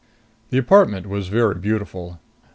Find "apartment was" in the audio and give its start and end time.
0.57-1.27